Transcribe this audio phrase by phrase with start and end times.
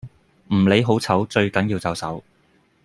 [0.47, 2.23] 唔理好醜最緊要就手